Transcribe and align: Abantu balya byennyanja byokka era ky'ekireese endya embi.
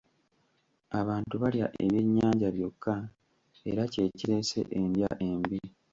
Abantu 0.99 1.33
balya 1.41 1.67
byennyanja 1.91 2.47
byokka 2.55 2.93
era 3.69 3.83
ky'ekireese 3.91 4.59
endya 4.79 5.09
embi. 5.27 5.59